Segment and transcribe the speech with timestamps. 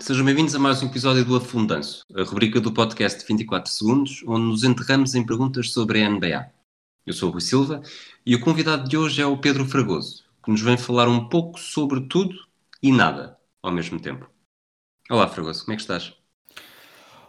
[0.00, 4.24] sejam bem-vindos a mais um episódio do Afundanço, a rubrica do podcast de 24 segundos,
[4.26, 6.50] onde nos enterramos em perguntas sobre a NBA.
[7.04, 7.82] Eu sou o Rui Silva
[8.24, 11.60] e o convidado de hoje é o Pedro Fragoso, que nos vem falar um pouco
[11.60, 12.34] sobre tudo
[12.82, 14.28] e nada ao mesmo tempo.
[15.10, 16.14] Olá, Fragoso, como é que estás?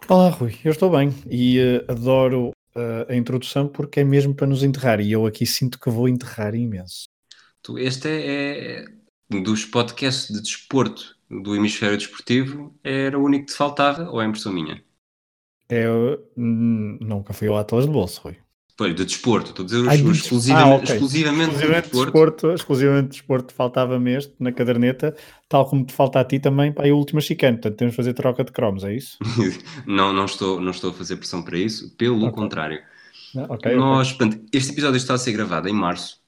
[0.08, 4.46] Olá, Rui, eu estou bem e eh, adoro eh, a introdução porque é mesmo para
[4.46, 7.04] nos enterrar e eu aqui sinto que vou enterrar imenso.
[7.62, 9.01] Tu, este é, é
[9.40, 14.26] dos podcasts de desporto do hemisfério desportivo, era o único que te faltava ou é
[14.26, 14.82] impressão minha?
[15.68, 15.88] É,
[16.36, 18.36] hum, nunca fui ao Atlas de bolso, Rui.
[18.76, 20.90] Pois, de desporto, estou a dizer Ai, de exclusivamente, Ah, ok.
[20.90, 22.22] exclusivamente, de Exclusivamente desporto.
[22.22, 25.14] desporto, exclusivamente desporto faltava-me este na caderneta,
[25.48, 27.56] tal como te falta a ti também para a última chicane.
[27.58, 29.20] Portanto, temos de fazer troca de cromos, é isso?
[29.86, 32.32] não, não, estou, não estou a fazer pressão para isso, pelo Ok.
[32.32, 32.82] contrário.
[33.34, 33.44] Não?
[33.48, 33.92] Ok, ok.
[33.92, 36.21] Nós, portanto, este episódio está a ser gravado em março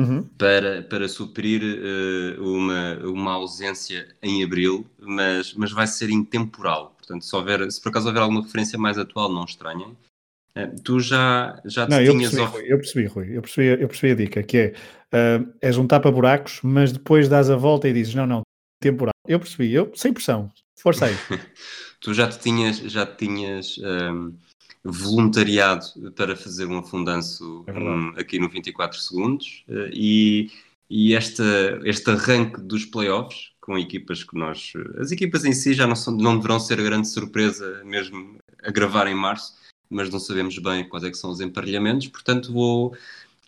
[0.00, 0.24] Uhum.
[0.38, 6.94] para, para suprir eh, uma, uma ausência em abril, mas, mas vai ser intemporal.
[6.96, 9.94] Portanto, se, houver, se por acaso houver alguma referência mais atual, não estranhem.
[10.54, 13.82] Eh, tu já, já te Não, eu percebi, of- Rui, eu percebi, Rui, eu percebi,
[13.82, 14.74] eu percebi a dica, que é,
[15.12, 18.42] ah, és um tapa-buracos, mas depois dás a volta e dizes, não, não,
[18.80, 19.12] temporal.
[19.28, 21.14] Eu percebi, eu, sem pressão, força aí.
[22.00, 24.30] tu já te tinhas, já te tinhas ehm,
[24.84, 25.86] voluntariado
[26.16, 30.50] para fazer um afundanço É hum, aqui no 24 segundos eh, e,
[30.88, 31.44] e esta,
[31.84, 34.72] este arranque dos playoffs com equipas que nós.
[34.98, 39.06] As equipas em si já não, são, não deverão ser grande surpresa mesmo a gravar
[39.06, 39.54] em março,
[39.88, 42.96] mas não sabemos bem quais é que são os emparelhamentos, portanto vou.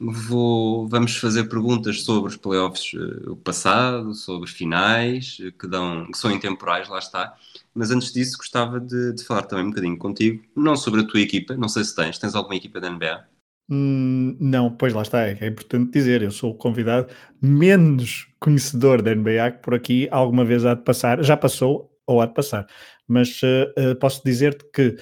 [0.00, 6.10] Vou, vamos fazer perguntas sobre os playoffs eh, o passado, sobre finais, eh, que, dão,
[6.10, 7.36] que são intemporais, lá está.
[7.74, 11.20] Mas antes disso, gostava de, de falar também um bocadinho contigo, não sobre a tua
[11.20, 13.28] equipa, não sei se tens, tens alguma equipa da NBA?
[13.70, 19.02] Hum, não, pois lá está, é, é importante dizer, eu sou o convidado menos conhecedor
[19.02, 22.34] da NBA que por aqui alguma vez há de passar, já passou ou há de
[22.34, 22.66] passar,
[23.06, 24.96] mas eh, posso dizer-te que,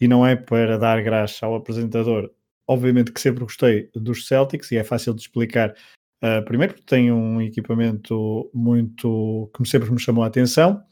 [0.00, 2.30] e não é para dar graça ao apresentador,
[2.68, 5.74] Obviamente que sempre gostei dos Celtics e é fácil de explicar.
[6.22, 10.82] Uh, primeiro porque tem um equipamento muito que sempre me chamou a atenção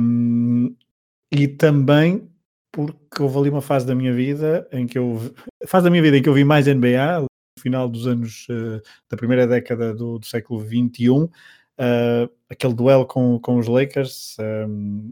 [0.00, 0.72] um,
[1.32, 2.30] e também
[2.72, 5.34] porque houve ali uma fase da minha vida em que eu
[5.66, 7.26] fase da minha vida em que eu vi mais NBA no
[7.60, 8.80] final dos anos uh,
[9.10, 11.28] da primeira década do, do século 21
[11.78, 14.66] Uh, aquele duelo com, com os Lakers ah,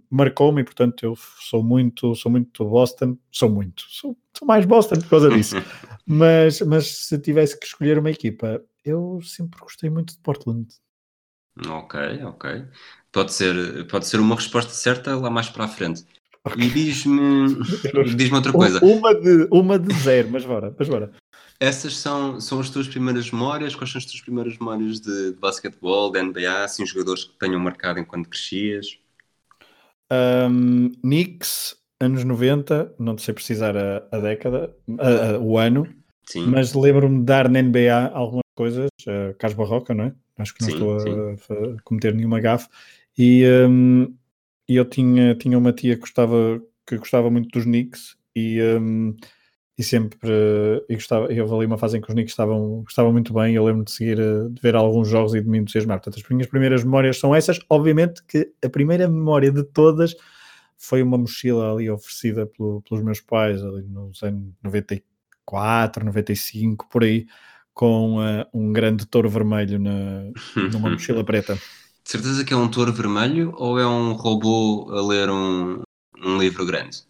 [0.08, 3.18] marcou-me e portanto eu sou muito sou muito Boston.
[3.30, 5.56] Sou muito sou, sou mais Boston por causa disso.
[6.06, 10.66] Mas mas se tivesse que escolher uma equipa eu sempre gostei muito de Portland.
[11.66, 12.64] Ok ok.
[13.10, 16.04] Pode ser pode ser uma resposta certa lá mais para a frente.
[16.46, 16.66] Okay.
[16.66, 17.54] e diz-me
[18.14, 18.84] diz-me outra coisa.
[18.84, 21.10] uma de uma de zero mas bora mas bora.
[21.60, 23.74] Essas são, são as tuas primeiras memórias?
[23.74, 27.60] Quais são as tuas primeiras memórias de, de basquetebol, de NBA, assim, jogadores que tenham
[27.60, 28.98] marcado enquanto crescias?
[30.10, 35.94] Um, Knicks, anos 90, não sei precisar a, a década, a- a- o ano,
[36.26, 36.44] Sim.
[36.44, 40.14] mas lembro-me de dar na NBA algumas coisas, uh, Carlos Barroca, não é?
[40.38, 42.68] Acho que não Sim, estou a, a cometer nenhuma gafe.
[43.16, 44.14] E, um,
[44.68, 49.16] eu tinha, tinha uma tia que gostava, que gostava muito dos Knicks e, um,
[49.76, 50.18] e sempre
[50.88, 53.54] e gostava, eu ali uma fase em que os Knicks estavam, estavam muito bem.
[53.54, 55.98] Eu lembro de seguir, uh, de ver alguns jogos e de me entusiasmar.
[55.98, 57.58] Portanto, as minhas primeiras memórias são essas.
[57.68, 60.14] Obviamente que a primeira memória de todas
[60.78, 67.02] foi uma mochila ali oferecida pelo- pelos meus pais ali nos anos 94, 95, por
[67.02, 67.26] aí,
[67.72, 70.22] com uh, um grande touro vermelho na,
[70.72, 71.54] numa mochila preta.
[71.54, 75.82] De certeza que é um touro vermelho ou é um robô a ler um,
[76.22, 77.02] um livro grande?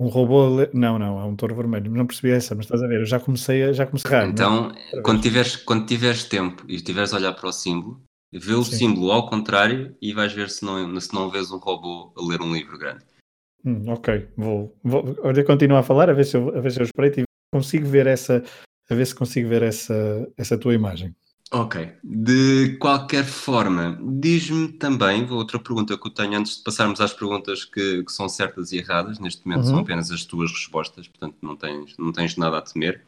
[0.00, 0.42] Um robô.
[0.46, 1.90] a ler- Não, não, é um touro vermelho.
[1.90, 4.26] Não percebi essa, mas estás a ver, eu já comecei a, já comecei a errar,
[4.26, 4.32] não é?
[4.32, 8.02] Então, quando tiveres, quando tiveres tempo e estiveres a olhar para o símbolo,
[8.32, 8.76] vê o Sim.
[8.76, 12.40] símbolo ao contrário e vais ver se não, se não vês um robô a ler
[12.40, 13.04] um livro grande.
[13.62, 15.04] Hum, ok, vou, vou
[15.46, 18.06] continuar a falar, a ver se eu, a ver se eu espreito e consigo ver
[18.06, 18.42] essa,
[18.88, 21.14] a ver se consigo ver essa, essa tua imagem.
[21.50, 21.76] Ok.
[22.02, 27.64] De qualquer forma, diz-me também, outra pergunta que eu tenho antes de passarmos às perguntas
[27.64, 29.80] que, que são certas e erradas, neste momento são Uhum.
[29.80, 33.04] apenas as tuas respostas, portanto não tens, não tens nada a temer.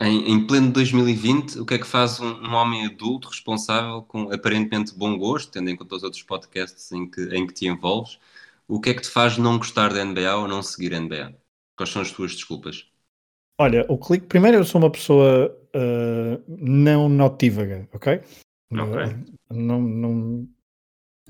[0.00, 4.32] Em, em pleno 2020, o que é que faz um, um, homem adulto responsável com
[4.32, 8.18] aparentemente bom gosto, tendo em conta os outros podcasts em que, em que te envolves,
[8.66, 11.34] o que é que te faz não gostar da NBA ou não seguir a NBA?
[11.76, 12.87] Quais são as tuas desculpas?
[13.58, 14.26] Olha, o clique.
[14.26, 18.20] Primeiro, eu sou uma pessoa uh, não notívaga, ok?
[18.70, 18.96] Ok.
[19.50, 20.48] não, não,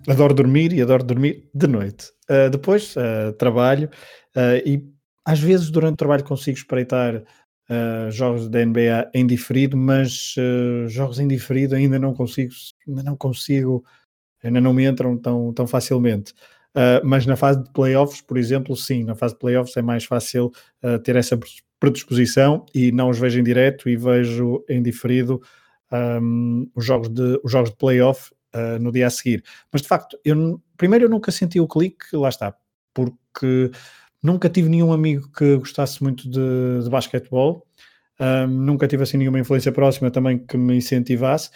[0.07, 2.11] adoro dormir e adoro dormir de noite.
[2.31, 2.95] Uh, depois,
[3.39, 3.89] trabalho
[4.65, 4.85] e
[5.25, 7.23] às vezes durante o trabalho consigo espreitar
[8.11, 10.35] jogos da NBA em diferido, mas
[10.87, 12.53] jogos em diferido ainda não consigo,
[12.87, 13.85] ainda não consigo,
[14.43, 16.33] ainda não me entram tão, tão facilmente.
[16.75, 20.05] Uh, mas na fase de playoffs, por exemplo, sim, na fase de playoffs é mais
[20.05, 20.53] fácil
[20.85, 21.39] uh, ter essa
[21.81, 25.41] predisposição e não os vejo em direto e vejo em diferido
[25.93, 29.43] um, os, jogos de, os jogos de playoff uh, no dia a seguir.
[29.73, 32.55] Mas de facto, eu, primeiro eu nunca senti o clique, lá está,
[32.93, 33.71] porque
[34.23, 37.67] nunca tive nenhum amigo que gostasse muito de, de basquetebol,
[38.21, 41.51] um, nunca tive assim nenhuma influência próxima também que me incentivasse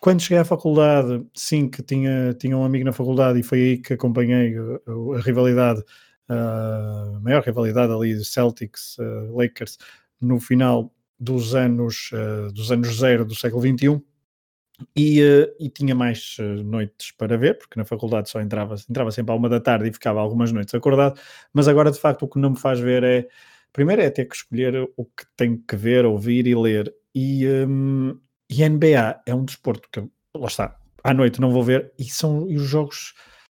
[0.00, 3.78] quando cheguei à faculdade, sim, que tinha, tinha um amigo na faculdade e foi aí
[3.78, 5.82] que acompanhei a, a rivalidade,
[6.28, 9.78] a maior rivalidade ali de Celtics, uh, Lakers,
[10.20, 14.02] no final dos anos, uh, dos anos zero do século XXI.
[14.96, 15.20] E,
[15.58, 19.48] e tinha mais noites para ver, porque na faculdade só entrava, entrava sempre à uma
[19.48, 21.20] da tarde e ficava algumas noites acordado,
[21.52, 23.26] mas agora de facto o que não me faz ver é,
[23.72, 28.16] primeiro é ter que escolher o que tenho que ver, ouvir e ler, e, um,
[28.48, 30.00] e NBA é um desporto que,
[30.32, 33.14] lá está, à noite não vou ver, e, são, e os jogos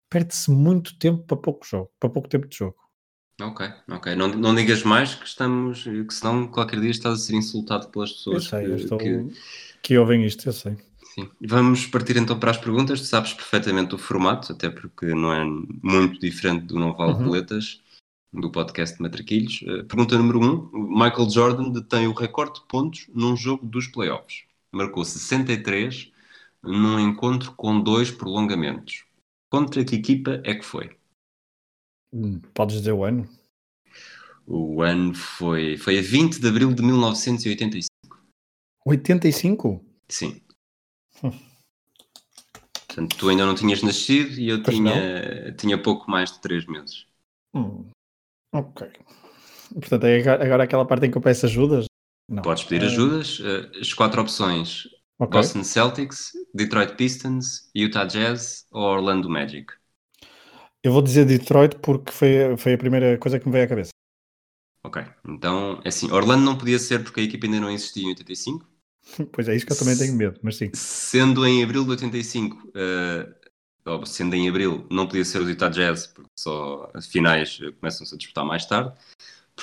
[0.10, 2.76] perde-se muito tempo para pouco jogo, para pouco tempo de jogo.
[3.42, 4.16] Ok, ok.
[4.16, 8.12] Não, não digas mais que estamos, que senão qualquer dia estás a ser insultado pelas
[8.12, 9.28] pessoas eu sei, que, eu estou, que...
[9.82, 10.78] que ouvem isto, eu sei.
[11.16, 11.30] Sim.
[11.42, 13.00] Vamos partir então para as perguntas.
[13.00, 15.46] Tu sabes perfeitamente o formato, até porque não é
[15.82, 17.24] muito diferente do Não Vale uhum.
[17.24, 17.82] Boletas,
[18.34, 19.62] do podcast de Matraquilhos.
[19.62, 20.70] Uh, pergunta número 1.
[20.74, 26.12] Um, Michael Jordan detém o recorde de pontos num jogo dos playoffs marcou 63
[26.62, 29.06] num encontro com dois prolongamentos.
[29.50, 30.96] Contra que equipa é que foi?
[32.14, 33.28] Hum, podes dizer o ano?
[34.46, 37.90] O ano foi, foi a 20 de abril de 1985.
[38.86, 39.86] 85?
[40.08, 40.42] Sim.
[41.24, 41.32] Hum.
[42.88, 47.06] Portanto, tu ainda não tinhas nascido e eu tinha, tinha pouco mais de 3 meses.
[47.54, 47.86] Hum.
[48.54, 48.88] Ok.
[49.74, 51.86] Portanto, é agora aquela parte em que eu peço ajudas?
[52.28, 52.42] Não.
[52.42, 53.40] Podes pedir ajudas.
[53.40, 54.88] Uh, as quatro opções:
[55.20, 55.40] okay.
[55.40, 59.74] Boston Celtics, Detroit Pistons, Utah Jazz ou Orlando Magic.
[60.82, 63.92] Eu vou dizer Detroit porque foi, foi a primeira coisa que me veio à cabeça.
[64.84, 68.10] Ok, então é assim: Orlando não podia ser porque a equipa ainda não existia em
[68.10, 68.68] 85.
[69.32, 70.70] Pois é, isso que eu também tenho medo, mas sim.
[70.74, 73.34] Sendo em abril de 85, uh,
[73.86, 78.14] ou sendo em abril, não podia ser o Utah Jazz, porque só as finais começam-se
[78.14, 78.94] a disputar mais tarde.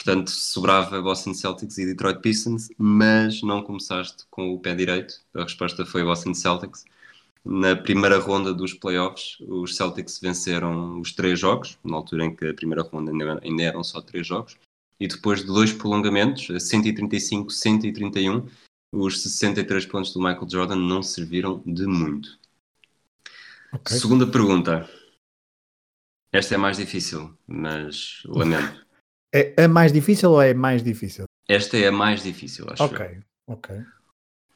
[0.06, 5.20] Portanto, sobrava Boston Celtics e Detroit Pistons, mas não começaste com o pé direito.
[5.34, 6.84] A resposta foi Boston Celtics.
[7.44, 12.46] Na primeira ronda dos playoffs, os Celtics venceram os três jogos, na altura em que
[12.46, 13.10] a primeira ronda
[13.42, 14.56] ainda eram só três jogos,
[15.00, 18.48] e depois de dois prolongamentos, 135-131,
[18.92, 22.38] os 63 pontos do Michael Jordan não serviram de muito.
[23.72, 23.98] Okay.
[23.98, 24.88] Segunda pergunta.
[26.30, 28.85] Esta é mais difícil, mas lamento.
[29.36, 31.24] É a mais difícil ou é mais difícil?
[31.48, 32.82] Esta é a mais difícil, acho.
[32.82, 33.22] Ok, eu.
[33.54, 33.76] ok.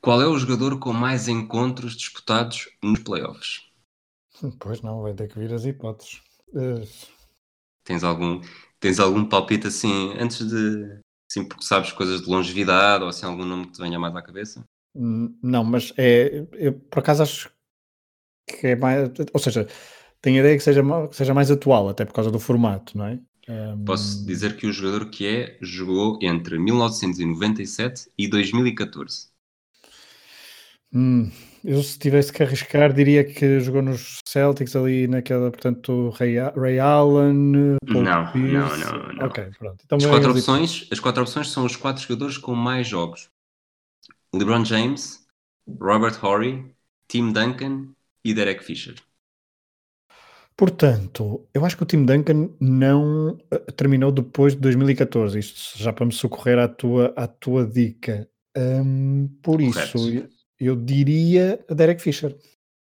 [0.00, 3.68] Qual é o jogador com mais encontros disputados nos playoffs?
[4.58, 6.22] Pois não, vai ter que vir as hipóteses.
[6.48, 6.88] Uh...
[7.84, 8.40] Tens algum,
[8.78, 11.00] tens algum palpite assim, antes de.
[11.30, 14.22] Assim, porque sabes coisas de longevidade ou assim, algum nome que te venha mais à
[14.22, 14.64] cabeça?
[14.94, 16.46] Hum, não, mas é.
[16.52, 17.52] Eu por acaso acho
[18.46, 19.10] que é mais.
[19.32, 19.68] Ou seja,
[20.22, 23.06] tenho a ideia que seja, que seja mais atual, até por causa do formato, não
[23.06, 23.20] é?
[23.84, 29.28] Posso dizer que o jogador que é jogou entre 1997 e 2014.
[30.92, 31.30] Hum,
[31.64, 36.78] eu se tivesse que arriscar diria que jogou nos Celtics ali naquela, portanto, Ray, Ray
[36.80, 37.76] Allen.
[37.86, 39.26] Paul não, não, não, não.
[39.26, 39.82] Ok, pronto.
[39.84, 43.30] Então, as, quatro opções, as quatro opções são os quatro jogadores com mais jogos:
[44.34, 45.24] LeBron James,
[45.80, 46.64] Robert Horry,
[47.06, 47.88] Tim Duncan
[48.24, 48.94] e Derek Fisher.
[50.60, 55.38] Portanto, eu acho que o Tim Duncan não uh, terminou depois de 2014.
[55.38, 58.28] Isto já para me socorrer à tua, à tua dica.
[58.54, 59.96] Um, por Correto.
[59.96, 60.28] isso, eu,
[60.60, 62.36] eu diria Derek Fisher.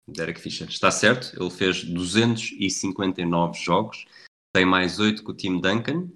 [0.07, 1.33] Derek Fisher, está certo.
[1.41, 4.05] Ele fez 259 jogos,
[4.55, 6.11] tem mais 8 que o Tim Duncan.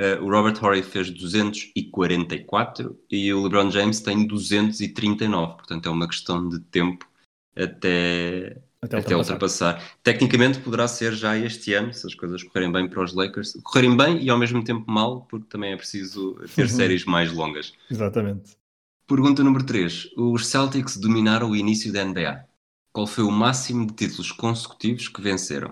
[0.00, 5.58] Uh, o Robert Horry fez 244 e o LeBron James tem 239.
[5.58, 7.08] Portanto, é uma questão de tempo
[7.54, 9.74] até, até, até ultrapassar.
[9.74, 9.98] ultrapassar.
[10.02, 13.58] Tecnicamente poderá ser já este ano, se as coisas correrem bem para os Lakers.
[13.62, 17.72] Correrem bem e ao mesmo tempo mal, porque também é preciso ter séries mais longas.
[17.90, 18.56] Exatamente.
[19.06, 20.10] Pergunta número 3.
[20.16, 22.46] Os Celtics dominaram o início da NBA.
[22.92, 25.70] Qual foi o máximo de títulos consecutivos que venceram?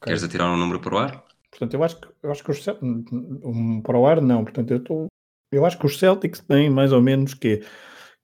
[0.00, 0.06] Ok.
[0.06, 1.24] Queres atirar um número para o ar?
[1.50, 4.44] Portanto, eu acho que, eu acho que os Celtics, um, para o ar, não.
[4.44, 5.06] Portanto, eu, estou,
[5.52, 7.62] eu acho que os Celtics têm mais ou menos que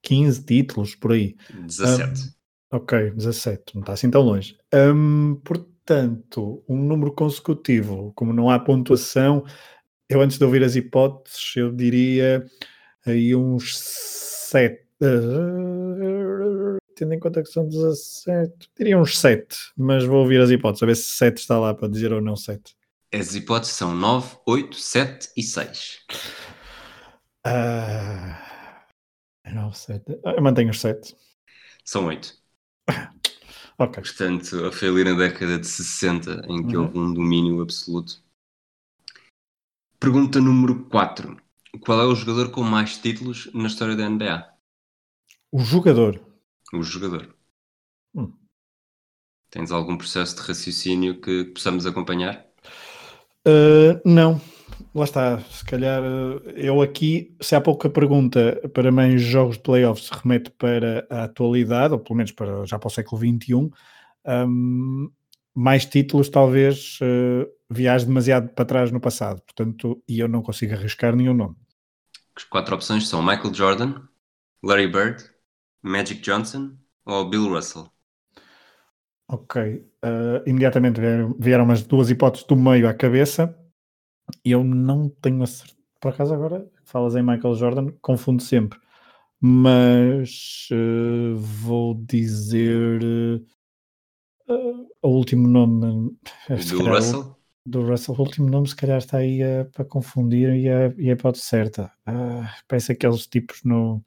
[0.02, 1.36] 15 títulos por aí.
[1.50, 2.35] 17.
[2.70, 4.56] Ok, 17, não está assim tão longe.
[4.74, 9.44] Hum, portanto, um número consecutivo, como não há pontuação,
[10.08, 12.44] eu antes de ouvir as hipóteses, eu diria
[13.04, 14.84] aí uns 7.
[16.96, 19.46] tendo em conta que são 17, diria uns 7,
[19.76, 22.34] mas vou ouvir as hipóteses, a ver se 7 está lá para dizer ou não
[22.34, 22.74] 7.
[23.12, 26.00] As hipóteses são 9, 8, 7 e 6.
[27.44, 28.86] Ah,
[29.54, 30.02] não, 7.
[30.24, 31.14] Eu mantenho os 7.
[31.84, 32.45] São 8.
[33.78, 33.98] Ok.
[34.00, 36.84] Portanto, foi ali na década de 60 em que Uhum.
[36.84, 38.22] houve um domínio absoluto.
[40.00, 41.36] Pergunta número 4.
[41.80, 44.50] Qual é o jogador com mais títulos na história da NBA?
[45.50, 46.14] O jogador.
[46.72, 47.34] O jogador.
[48.14, 48.38] Hum.
[49.50, 52.46] Tens algum processo de raciocínio que possamos acompanhar?
[53.46, 54.40] Uh, não,
[54.94, 55.38] lá está.
[55.40, 60.50] Se calhar uh, eu aqui, se há pouca pergunta para mais jogos de playoffs, remete
[60.50, 63.70] para a atualidade, ou pelo menos para, já para o século XXI.
[64.26, 65.10] Um,
[65.54, 70.74] mais títulos, talvez uh, viaje demasiado para trás no passado, portanto, e eu não consigo
[70.74, 71.56] arriscar nenhum nome.
[72.36, 73.94] As quatro opções são Michael Jordan,
[74.62, 75.24] Larry Bird,
[75.82, 77.90] Magic Johnson ou Bill Russell.
[79.28, 83.56] Ok, uh, imediatamente vieram, vieram umas duas hipóteses do meio à cabeça.
[84.44, 85.76] Eu não tenho a certeza.
[86.00, 88.78] Por acaso, agora falas em Michael Jordan, confundo sempre.
[89.40, 93.02] Mas uh, vou dizer
[94.48, 96.16] uh, o último nome.
[96.58, 97.36] se Bill calhar, o- Russell?
[97.68, 101.08] Do Russell, o último nome, se calhar está aí uh, para confundir e é, e
[101.08, 101.92] é a hipótese certa.
[102.06, 104.04] Ah, parece aqueles tipos no,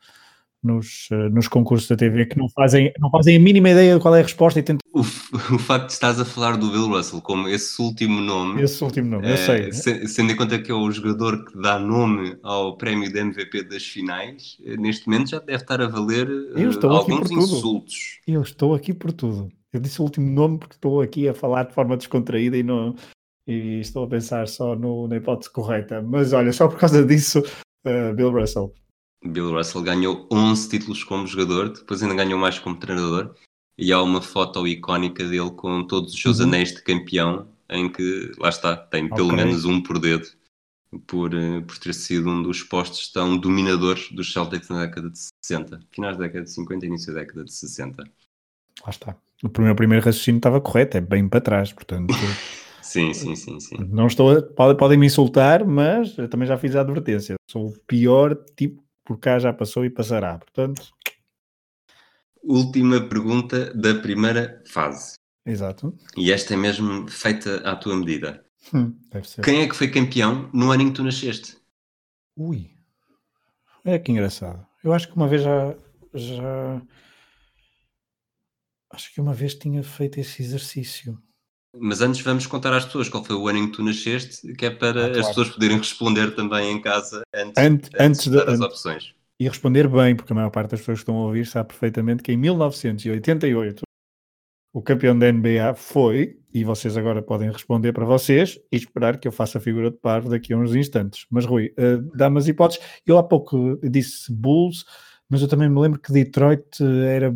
[0.64, 4.02] nos, uh, nos concursos da TV que não fazem, não fazem a mínima ideia de
[4.02, 5.00] qual é a resposta e tentam O,
[5.56, 9.10] o facto de estás a falar do Bill Russell como esse último nome, esse último
[9.10, 9.28] nome.
[9.28, 9.72] Eu eh, sei.
[9.72, 13.64] se- sendo em conta que é o jogador que dá nome ao prémio de MVP
[13.64, 17.32] das finais, eh, neste momento já deve estar a valer eh, Eu estou aqui alguns
[17.32, 18.20] insultos.
[18.28, 19.50] Eu estou aqui por tudo.
[19.72, 22.96] Eu disse o último nome porque estou aqui a falar de forma descontraída e, não,
[23.48, 26.02] e estou a pensar só no, na hipótese correta.
[26.02, 27.40] Mas olha, só por causa disso,
[27.86, 28.74] uh, Bill Russell.
[29.24, 33.36] Bill Russell ganhou 11 títulos como jogador, depois ainda ganhou mais como treinador.
[33.78, 36.48] E há uma foto icónica dele com todos os seus Uhum.
[36.48, 39.38] anéis de campeão, em que, lá está, tem pelo Ok.
[39.38, 40.28] menos um por dedo,
[41.08, 45.20] por, eh, por ter sido um dos postos tão dominadores dos Celtics na década de
[45.46, 48.04] 60, finais da década de 50 e início da década de 60.
[48.84, 49.16] Lá está.
[49.44, 52.14] O meu primeiro raciocínio estava correto, é bem para trás, portanto.
[52.82, 53.76] Sim, sim, sim, sim.
[53.92, 57.36] Não estou a, pode- podem me insultar, mas eu também já fiz a advertência.
[57.50, 60.38] Sou o pior tipo, por cá já passou e passará.
[60.38, 60.94] Portanto,
[62.44, 65.16] Última pergunta da primeira fase.
[65.46, 65.98] exato.
[66.16, 68.46] E esta é mesmo feita à tua medida.
[68.74, 69.44] Hum, deve ser.
[69.44, 71.58] Quem é que foi campeão no ano em que tu nasceste?
[72.38, 72.70] Ui,
[73.84, 74.64] é que engraçado.
[74.84, 75.76] Eu acho que uma vez já,
[76.14, 76.82] já.
[78.92, 81.22] Acho que uma vez tinha feito esse exercício.
[81.78, 84.66] Mas antes vamos contar às pessoas qual foi o ano em que tu nasceste, que
[84.66, 85.20] é para Ah, claro.
[85.20, 89.14] as pessoas poderem responder também em casa antes, Ante- antes de dar as opções.
[89.40, 92.24] E responder bem, porque a maior parte das pessoas que estão a ouvir sabe perfeitamente
[92.24, 93.84] que em 1988
[94.74, 99.28] o campeão da NBA foi, e vocês agora podem responder para vocês e esperar que
[99.28, 101.26] eu faça a figura de parvo daqui a uns instantes.
[101.30, 102.84] Mas Rui, eh, dá-me as hipóteses.
[103.06, 104.86] Eu há pouco disse Bulls,
[105.30, 107.34] mas eu também me lembro que Detroit eh, era,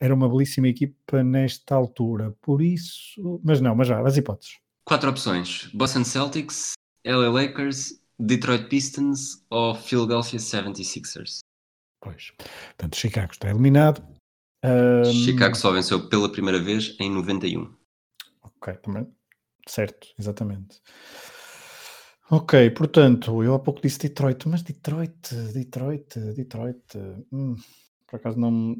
[0.00, 2.34] era uma belíssima equipa nesta altura.
[2.42, 4.58] Por isso, mas não, mas já, as hipóteses.
[4.84, 6.72] Quatro opções: Boston Celtics,
[7.04, 11.38] LA Lakers, Detroit Pistons ou Philadelphia 76ers.
[12.00, 12.32] Pois.
[12.68, 14.02] Portanto, Chicago está eliminado.
[14.64, 17.72] Ahm, Chicago só venceu pela primeira vez em 91.
[18.42, 19.06] Ok, também.
[19.66, 20.80] Certo, exatamente.
[22.30, 26.82] Ok, portanto, eu há pouco disse Detroit, mas Detroit, Detroit, Detroit,
[27.32, 27.56] hum,
[28.06, 28.76] por acaso não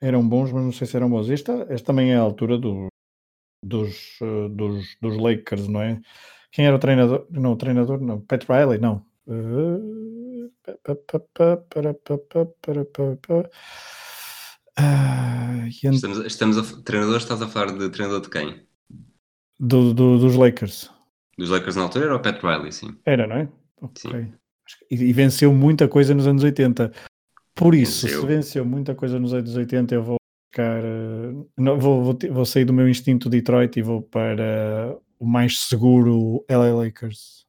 [0.00, 1.30] eram bons, mas não sei se eram bons.
[1.30, 2.88] Esta, esta também é a altura do,
[3.64, 6.00] dos, eh, dos, dos Lakers, não é?
[6.52, 7.26] Quem era o treinador?
[7.30, 8.20] Não, o treinador, não.
[8.20, 9.04] Pat Riley, não.
[14.76, 18.66] Ah, Estamos, estamos a, treinador, estás a falar de treinador de quem?
[19.58, 20.90] do- do- dos Lakers.
[21.38, 22.96] Dos Lakers na altura era o Pat Riley, sim.
[23.04, 23.48] Era, não é?
[23.80, 24.10] Ok.
[24.10, 24.32] Sim.
[24.90, 26.92] E, venceu muita coisa nos anos 80.
[27.54, 28.20] Por isso, Venceu.
[28.20, 30.16] se venceu muita coisa nos anos 80, eu vou
[30.52, 30.82] ficar.
[30.84, 35.60] eh, não, vou, vou, vou sair do meu instinto Detroit e vou para o mais
[35.60, 37.46] seguro LA Lakers.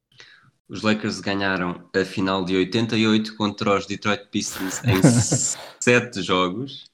[0.69, 5.01] Os Lakers ganharam a final de 88 contra os Detroit Pistons em
[5.81, 6.85] 7 jogos.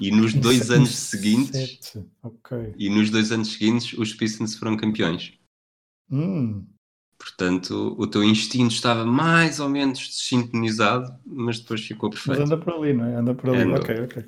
[0.00, 2.04] E nos dois anos seguintes, Sete.
[2.20, 2.74] Ok.
[2.76, 5.32] e nos dois anos seguintes, os Pistons foram campeões.
[6.10, 6.66] Hum,
[7.18, 12.44] Portanto, o teu instinto estava mais ou menos desintonizado, mas depois ficou mas perfeito.
[12.44, 13.14] anda por ali, não é?
[13.16, 13.62] Anda por ali.
[13.62, 13.80] Andou.
[13.80, 14.24] Ok, ok.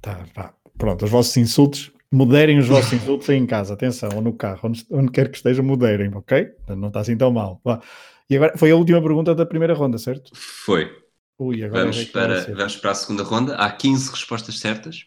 [0.00, 0.54] Tá, pá.
[0.76, 4.68] Pronto, os vossos insultos, moderem os vossos insultos aí em casa, atenção, ou no carro,
[4.68, 6.48] onde, onde quer que estejam, moderem, ok?
[6.76, 7.60] Não está assim tão mal.
[7.64, 7.80] Vá.
[8.28, 10.32] E agora foi a última pergunta da primeira ronda, certo?
[10.34, 10.90] Foi.
[11.38, 13.56] Ui, Vamos é para, vamos para a segunda ronda.
[13.56, 15.04] Há 15 respostas certas.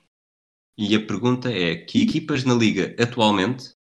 [0.78, 3.72] E a pergunta é: que equipas na Liga atualmente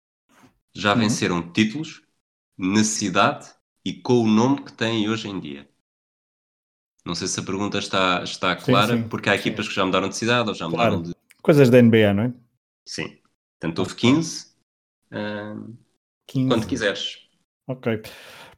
[0.75, 1.01] já Uhum.
[1.01, 2.03] venceram títulos
[2.59, 3.47] na cidade
[3.85, 5.69] e com o nome que têm hoje em dia?
[7.05, 9.41] Não sei se a pergunta está, está Sim, clara, sim, porque há sim.
[9.41, 10.99] equipas que já mudaram de cidade ou já Claro.
[10.99, 11.17] mudaram de.
[11.43, 12.35] Coisas da NBA, não é?
[12.85, 13.21] Sim.
[13.61, 14.57] Portanto, houve 15.
[15.13, 15.55] ah,
[16.27, 16.49] 15.
[16.49, 17.29] quando quiseres.
[17.69, 18.03] Ok.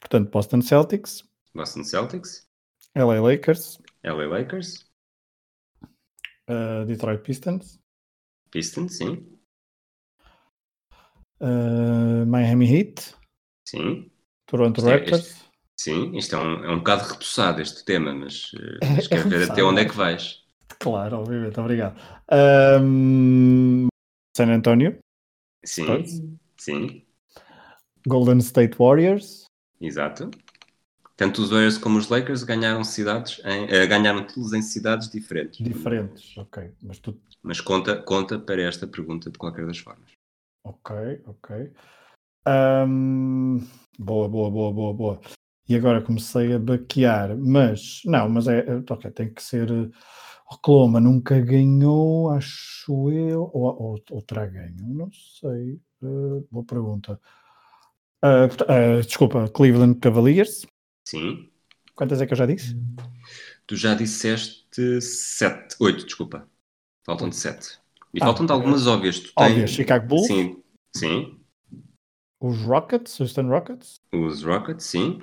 [0.01, 1.25] Portanto, Boston Celtics,
[1.55, 2.47] Boston Celtics,
[2.95, 4.87] LA Lakers, LA Lakers,
[6.49, 7.79] uh, Detroit Pistons,
[8.51, 9.39] Pistons, sim.
[11.41, 13.15] uh, Miami Heat,
[13.69, 14.11] Sim.
[14.47, 15.49] Toronto Isto é- Raptors.
[15.77, 19.09] Sim, isto é um, é um bocado repousado este tema, mas, eh, É- mas é
[19.11, 19.89] quero ver até onde é é.
[19.89, 20.43] que vais.
[20.81, 21.97] Claro, obviamente, obrigado.
[22.83, 23.87] Um,
[24.37, 24.99] San Antonio,
[25.65, 26.23] Sim, Spurs.
[26.57, 27.07] sim,
[28.07, 29.45] Golden State Warriors,
[29.81, 30.31] exato.
[31.17, 35.59] Tanto os Warriors como os Lakers ganharam cidades em, eh, ganharam títulos em cidades diferentes.
[35.61, 36.37] diferentes.
[36.39, 37.21] Ok, mas tu.
[37.43, 40.11] Mas conta, conta para esta pergunta de qualquer das formas.
[40.65, 41.73] Ok, ok.
[42.47, 43.59] Um,
[43.99, 45.21] boa, boa, boa, boa, boa.
[45.69, 49.71] E agora comecei a baquear, mas não, mas é, é- ok, tem que ser.
[49.71, 49.91] eh,
[50.51, 55.79] Oklahoma nunca ganhou, acho eu, ou, ou, ou terá ganho, não sei.
[56.03, 57.21] eh, boa pergunta.
[58.21, 60.67] Porta- ah, desculpa, Cleveland Cavaliers.
[61.05, 61.51] Sim.
[61.95, 62.75] Quantas é que eu já disse?
[63.67, 66.49] Tu já disseste sete, oito, desculpa.
[67.05, 67.79] Faltam-te sete.
[68.15, 69.21] E Ah, faltam-te algumas óbvias.
[69.21, 69.71] Tu Óbvio, tens...
[69.71, 70.63] Chicago Bulls, Sim,
[70.97, 71.38] sim.
[72.41, 74.01] Os Rockets, Houston Rockets.
[74.13, 75.21] Os Rockets, sim.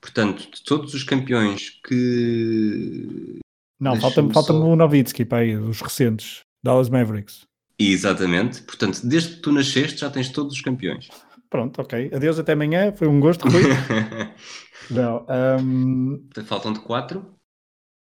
[0.00, 3.38] Portanto, de todos os campeões que.
[3.80, 7.44] Não, falta-me falta só- o Novitsky para aí, os recentes, Dallas Mavericks.
[7.78, 8.62] Exatamente.
[8.62, 11.08] Portanto, desde que tu nasceste já tens todos os campeões.
[11.50, 12.10] Pronto, ok.
[12.14, 12.92] Adeus, até amanhã.
[12.92, 13.62] Foi um gosto, Rui.
[14.90, 17.34] não, ahm, Faltam-te quatro.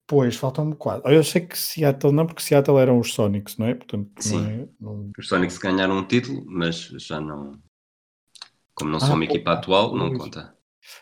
[0.06, 1.10] pois, faltam-me quatro.
[1.10, 3.74] Eu sei que Seattle não, porque Seattle eram os Sonics, não é?
[3.74, 4.46] Portanto, não Sim.
[4.46, 4.68] é.
[4.80, 7.58] não- Os Sonics ganharam um título, mas já não.
[8.74, 10.54] Como não Ah, são uma equipa atual, não conta.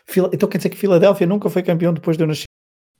[0.07, 2.45] Fila- Então quer dizer que Filadélfia nunca foi campeão depois de eu nascer?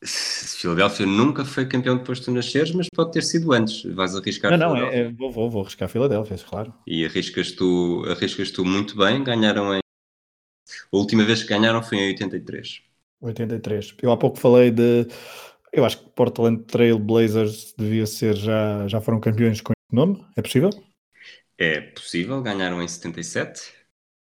[0.05, 3.83] Filadélfia nunca foi campeão depois de tu nasceres, mas pode ter sido antes.
[3.93, 6.73] Vais arriscar Não, não, é, é- vou, vou, vou arriscar Filadélfia, claro.
[6.85, 9.23] E arriscas tu, arriscas tu muito bem.
[9.23, 9.79] Ganharam em.
[10.91, 12.81] A última vez que ganharam foi em 83.
[13.21, 13.95] 83.
[14.01, 15.07] Eu há pouco falei de.
[15.71, 20.23] Eu acho que Portland Trail Blazers devia ser já, já foram campeões com esse nome.
[20.35, 20.69] É possível?
[21.57, 23.61] É possível, ganharam em 77.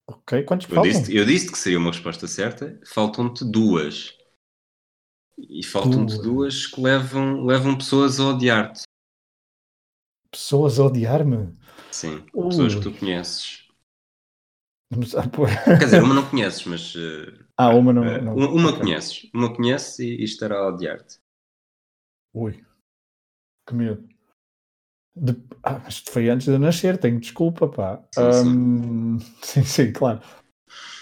[0.08, 0.90] Ok, quantos Eu faltam?
[0.90, 2.80] disse, eu disse que seria uma resposta certa.
[2.86, 4.16] Faltam-te duas.
[5.38, 6.22] E faltam-te Duas.
[6.22, 8.82] duas que levam, levam pessoas a odiar-te.
[10.30, 11.54] Pessoas a odiar-me.
[11.90, 12.48] Sim, Ui.
[12.48, 13.66] pessoas que tu conheces.
[15.78, 16.94] Quer dizer, uma não conheces, mas.
[16.96, 18.04] eh, Ah, uma não.
[18.04, 18.34] eh, não.
[18.34, 18.80] uma uma Ok.
[18.80, 19.30] conheces.
[19.34, 21.18] Uma conheces e, e estará a odiar-te.
[22.34, 22.64] Ui,
[23.66, 24.06] que medo.
[25.16, 25.34] De...
[25.62, 28.02] Ah, mas foi antes de eu nascer, tenho desculpa, pá.
[28.10, 28.50] Sim, sim.
[28.50, 30.20] Ahm, sim, sim, claro.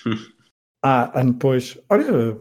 [0.82, 1.78] ah, ano depois.
[1.90, 2.38] Olha,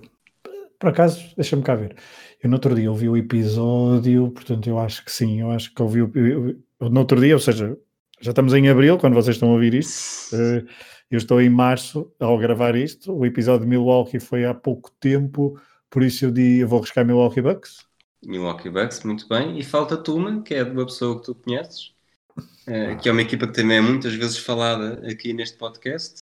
[0.80, 1.96] por acaso, deixa-me cá ver.
[2.44, 5.82] Eu no outro dia ouvi o episódio, portanto, eu acho que sim, eu acho que
[5.82, 6.12] ouvi o.
[6.16, 6.50] eu-
[6.82, 7.78] eu- no outro dia, ou seja,
[8.22, 10.36] já estamos em abril, quando vocês estão a ouvir isto.
[10.36, 10.66] Eh,
[11.12, 13.14] Eu estou em março ao gravar isto.
[13.16, 15.60] O episódio de Milwaukee foi há pouco tempo,
[15.90, 17.86] por isso eu, di, eu vou arriscar Milwaukee Bucks.
[18.26, 19.58] Milwaukee Bucks, muito bem.
[19.60, 21.94] E falta-te uma, que é de uma pessoa que tu conheces,
[22.68, 26.20] eh, que é uma equipa que também é muitas vezes falada aqui neste podcast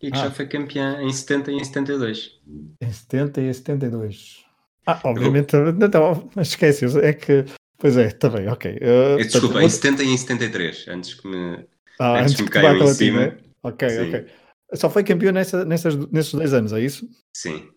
[0.00, 0.24] e que Ah.
[0.24, 2.38] já foi campeã em 70 e em 72.
[2.80, 4.44] Em 70 e em 72.
[4.86, 7.44] Ah, obviamente, então, mas esquece, é que.
[7.76, 8.72] Pois é, está bem, ok.
[8.72, 11.64] Uh, Desculpa, portanto, em 70 e em 73, antes que me.
[12.00, 13.20] ah, antes antes que me caiam em cima.
[13.26, 13.38] né?
[13.62, 14.08] Ok, Sim.
[14.08, 14.26] ok.
[14.74, 17.08] Só foi campeão nessa, nessas, nesses dois anos, é isso?
[17.34, 17.68] Sim.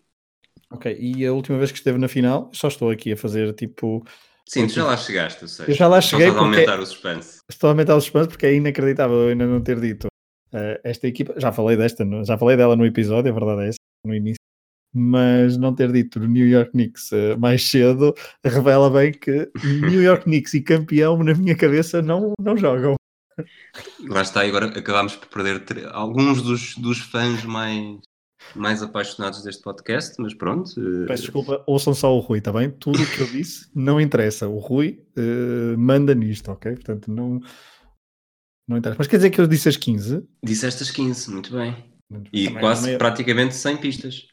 [0.72, 4.04] Ok, e a última vez que esteve na final, só estou aqui a fazer tipo.
[4.48, 5.66] Sim, tu já lá chegaste, eu sei.
[5.68, 7.38] Eu já lá cheguei estás a aumentar o suspense.
[7.48, 10.06] Estou a aumentar os suspense porque é inacreditável eu ainda não ter dito.
[10.52, 13.78] Uh, esta equipa, já falei desta, já falei dela no episódio, a verdade é essa,
[14.04, 14.40] no início,
[14.94, 20.24] mas não ter dito New York Knicks uh, mais cedo revela bem que New York
[20.24, 22.96] Knicks e campeão na minha cabeça não, não jogam.
[24.08, 27.98] Lá está, agora acabámos por perder alguns dos, dos fãs mais,
[28.54, 30.70] mais apaixonados deste podcast, mas pronto.
[30.78, 32.70] eh, Peço desculpa, ouçam só o Rui, está bem?
[32.70, 34.48] Tudo o que eu disse não interessa.
[34.48, 36.72] O Rui eh, manda nisto, ok?
[36.74, 37.40] Portanto, não,
[38.68, 38.98] não interessa.
[38.98, 40.26] Mas quer dizer que eu disse as 15?
[40.44, 41.92] Disseste as 15, muito bem.
[42.32, 44.26] E Também quase praticamente 100 pistas.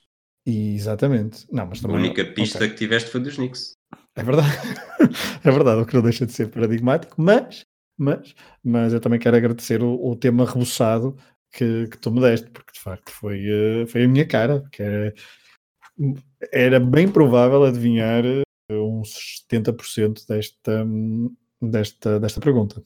[0.45, 1.45] Exatamente.
[1.51, 1.97] Não, mas A também.
[1.97, 2.33] única ok.
[2.33, 3.73] pista que tiveste foi dos Knicks.
[4.15, 4.49] É verdade.
[5.43, 7.63] é verdade, o que não deixa de ser paradigmático, mas,
[7.97, 11.15] mas, mas eu também quero agradecer o, o tema rebuçado
[11.51, 14.81] que, que tu me deste, porque de facto foi, eh, foi a minha cara, que
[14.83, 15.13] era,
[16.51, 20.85] era bem provável adivinhar eh, uns 70% desta,
[21.61, 22.83] desta, desta pergunta.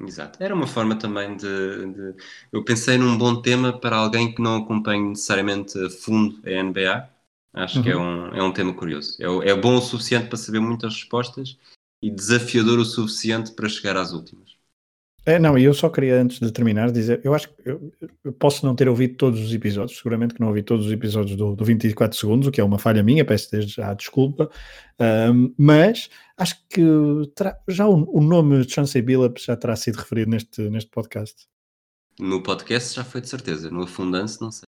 [0.00, 0.42] Exato.
[0.42, 1.46] Era uma forma também de,
[1.92, 2.14] de-
[2.52, 7.08] Eu pensei num bom tema para alguém que não acompanhe necessariamente a fundo a NBA.
[7.54, 9.16] Acho que é um, é um tema curioso.
[9.18, 11.56] É, é bom o suficiente para saber muitas respostas
[12.02, 14.55] e desafiador o suficiente para chegar às últimas.
[15.28, 18.32] É, não, e eu só queria antes de terminar dizer, eu acho que eu, eu
[18.32, 21.56] posso não ter ouvido todos os episódios, seguramente que não ouvi todos os episódios do,
[21.56, 24.48] do 24 segundos, o que é uma falha minha, peço desde já desculpa,
[25.00, 26.80] ahm, mas acho que
[27.66, 31.48] já o, o nome de Chancey Billups já terá sido referido neste, neste podcast.
[32.20, 33.68] No podcast já foi de certeza.
[33.68, 34.62] No afundance, não sei.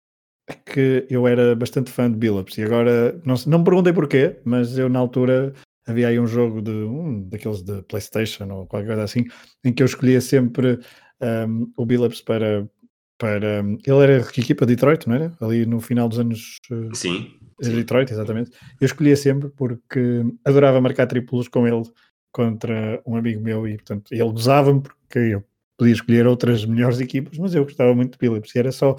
[0.49, 4.39] É que eu era bastante fã de Billups e agora, não, não me perguntei porquê,
[4.43, 5.53] mas eu na altura
[5.87, 9.25] havia aí um jogo de um daqueles de Playstation ou qualquer coisa assim,
[9.63, 10.79] em que eu escolhia sempre
[11.21, 12.69] ahm, o Billups para,
[13.17, 13.59] para...
[13.85, 15.35] Ele era que equipa de Detroit, não era?
[15.41, 16.57] Ali no final dos anos...
[16.71, 17.31] eh, Sim.
[17.61, 18.51] de Detroit, exatamente.
[18.79, 21.83] Eu escolhia sempre porque adorava marcar triplos com ele
[22.31, 25.43] contra um amigo meu e, portanto, ele gozava-me porque eu
[25.77, 28.95] podia escolher outras melhores equipas, mas eu gostava muito de Billups e era só,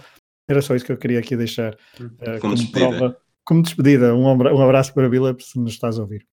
[0.48, 1.77] era só isso que eu queria aqui deixar
[2.20, 2.88] eh, Como despedida.
[2.88, 3.16] prova.
[3.44, 6.27] Como despedida, um, um abraço para Billups se nos estás a ouvir.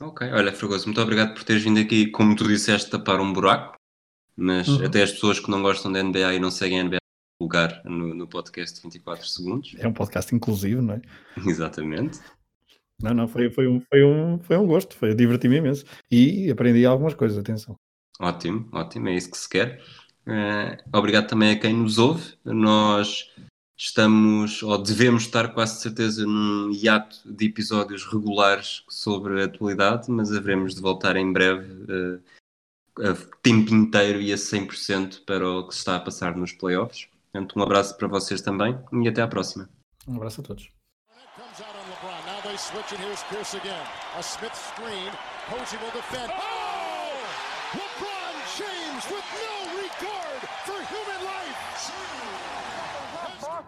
[0.00, 3.74] Ok, olha, Fragoso, muito obrigado por teres vindo aqui, como tu disseste, tapar um buraco.
[4.36, 4.86] Mas Uhum.
[4.86, 6.98] até as pessoas que não gostam da NBA e não seguem a NBA
[7.40, 9.74] lugar no, no podcast 24 segundos.
[9.78, 11.02] É um podcast inclusivo, não é?
[11.48, 12.18] Exatamente.
[13.00, 16.84] Não, não, foi, foi, um, foi, um, foi um gosto, foi, diverti-me imenso e aprendi
[16.86, 17.76] algumas coisas, atenção.
[18.20, 19.82] Ótimo, ótimo, é isso que se quer.
[20.26, 22.34] Eh, obrigado também a quem nos ouve.
[22.44, 23.30] Nós
[23.76, 30.10] estamos, ou devemos estar quase de certeza num hiato de episódios regulares sobre a atualidade,
[30.10, 31.84] mas haveremos de voltar em breve
[33.00, 36.52] eh, a tempo inteiro e a 100% para o que se está a passar nos
[36.52, 37.08] playoffs.
[37.32, 39.68] Portanto, um abraço para vocês também e até à próxima.
[40.06, 40.70] Um abraço a todos.
[46.36, 46.74] Oh!
[47.74, 52.53] LeBron James with no regard for human life.